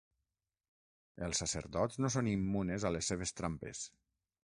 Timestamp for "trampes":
3.43-3.89